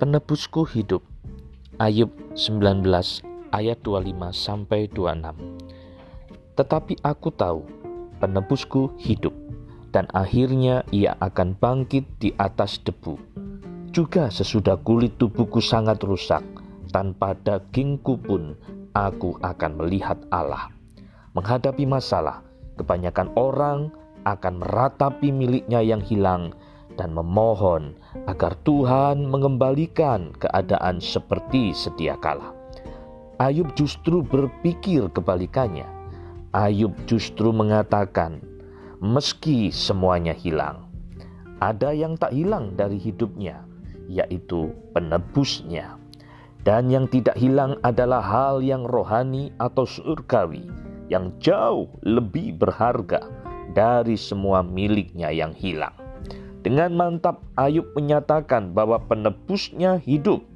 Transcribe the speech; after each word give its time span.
Penebusku 0.00 0.64
hidup. 0.64 1.04
Ayub 1.76 2.08
19 2.32 2.88
ayat 3.52 3.84
25 3.84 4.32
sampai 4.32 4.88
26. 4.88 6.56
Tetapi 6.56 7.04
aku 7.04 7.28
tahu 7.28 7.68
penebusku 8.16 8.96
hidup 8.96 9.36
dan 9.92 10.08
akhirnya 10.16 10.88
ia 10.88 11.20
akan 11.20 11.52
bangkit 11.52 12.08
di 12.16 12.32
atas 12.40 12.80
debu. 12.80 13.20
Juga 13.92 14.32
sesudah 14.32 14.80
kulit 14.80 15.20
tubuhku 15.20 15.60
sangat 15.60 16.00
rusak, 16.00 16.48
tanpa 16.88 17.36
dagingku 17.36 18.16
pun 18.24 18.56
aku 18.96 19.36
akan 19.44 19.84
melihat 19.84 20.16
Allah. 20.32 20.72
Menghadapi 21.36 21.84
masalah, 21.84 22.40
kebanyakan 22.80 23.28
orang 23.36 23.92
akan 24.24 24.64
meratapi 24.64 25.28
miliknya 25.28 25.84
yang 25.84 26.00
hilang 26.00 26.56
dan 27.00 27.16
memohon 27.16 27.96
agar 28.28 28.52
Tuhan 28.60 29.24
mengembalikan 29.24 30.36
keadaan 30.36 31.00
seperti 31.00 31.72
sedia 31.72 32.20
kala. 32.20 32.52
Ayub 33.40 33.72
justru 33.72 34.20
berpikir 34.20 35.08
kebalikannya. 35.08 35.88
Ayub 36.52 36.92
justru 37.08 37.56
mengatakan, 37.56 38.44
meski 39.00 39.72
semuanya 39.72 40.36
hilang, 40.36 40.84
ada 41.64 41.96
yang 41.96 42.20
tak 42.20 42.36
hilang 42.36 42.76
dari 42.76 43.00
hidupnya, 43.00 43.64
yaitu 44.12 44.68
penebusnya. 44.92 45.96
Dan 46.60 46.92
yang 46.92 47.08
tidak 47.08 47.40
hilang 47.40 47.80
adalah 47.80 48.20
hal 48.20 48.60
yang 48.60 48.84
rohani 48.84 49.48
atau 49.56 49.88
surgawi, 49.88 50.68
yang 51.08 51.32
jauh 51.40 51.88
lebih 52.04 52.60
berharga 52.60 53.24
dari 53.72 54.20
semua 54.20 54.60
miliknya 54.60 55.32
yang 55.32 55.56
hilang. 55.56 55.99
Dengan 56.70 56.94
mantap 56.94 57.42
Ayub 57.58 57.98
menyatakan 57.98 58.70
bahwa 58.70 59.02
penebusnya 59.02 59.98
hidup. 59.98 60.46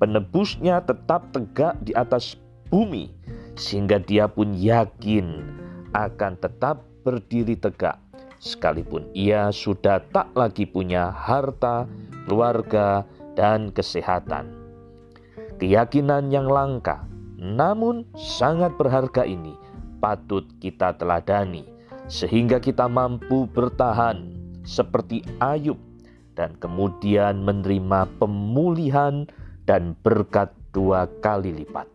Penebusnya 0.00 0.80
tetap 0.80 1.28
tegak 1.28 1.76
di 1.84 1.92
atas 1.92 2.40
bumi 2.72 3.12
sehingga 3.52 4.00
dia 4.00 4.32
pun 4.32 4.56
yakin 4.56 5.44
akan 5.92 6.40
tetap 6.40 6.80
berdiri 7.04 7.52
tegak 7.52 8.00
sekalipun 8.40 9.04
ia 9.12 9.52
sudah 9.52 10.00
tak 10.08 10.32
lagi 10.32 10.64
punya 10.64 11.12
harta, 11.12 11.84
keluarga, 12.24 13.04
dan 13.36 13.68
kesehatan. 13.76 14.56
Keyakinan 15.60 16.32
yang 16.32 16.48
langka 16.48 17.04
namun 17.36 18.08
sangat 18.16 18.72
berharga 18.80 19.28
ini 19.28 19.52
patut 20.00 20.48
kita 20.64 20.96
teladani 20.96 21.68
sehingga 22.08 22.56
kita 22.56 22.88
mampu 22.88 23.44
bertahan 23.52 24.31
seperti 24.62 25.22
Ayub 25.38 25.78
dan 26.34 26.56
kemudian 26.58 27.44
menerima 27.44 28.08
pemulihan 28.16 29.28
dan 29.68 29.94
berkat 30.00 30.50
dua 30.72 31.06
kali 31.20 31.52
lipat. 31.52 31.86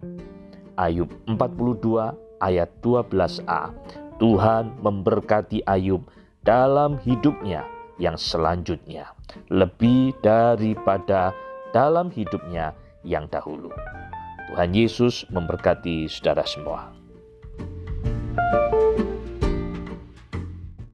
Ayub 0.77 1.09
42 1.25 2.13
ayat 2.39 2.69
12a. 2.85 3.73
Tuhan 4.17 4.73
memberkati 4.81 5.65
Ayub 5.65 6.05
dalam 6.41 6.97
hidupnya 7.01 7.65
yang 7.97 8.17
selanjutnya 8.17 9.13
lebih 9.49 10.13
daripada 10.21 11.33
dalam 11.73 12.09
hidupnya 12.13 12.73
yang 13.03 13.27
dahulu. 13.29 13.69
Tuhan 14.47 14.71
Yesus 14.71 15.27
memberkati 15.29 16.07
saudara 16.07 16.47
semua. 16.47 16.93